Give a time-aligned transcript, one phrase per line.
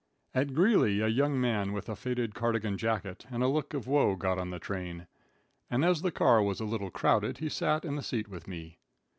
[0.33, 4.15] At Greeley a young man with a faded cardigan jacket and a look of woe
[4.15, 5.05] got on the train,
[5.69, 8.79] and as the car was a little crowded he sat in the seat with me.